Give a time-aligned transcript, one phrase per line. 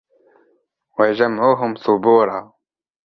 [0.99, 2.53] وَجَمْعُهُمْ ثُبُورًا